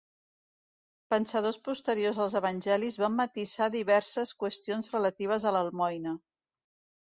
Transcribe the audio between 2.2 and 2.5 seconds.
als